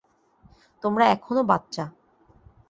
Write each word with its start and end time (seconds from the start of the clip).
তোমরা 0.83 1.05
এখনো 1.05 1.41
বাচ্চা। 1.43 1.83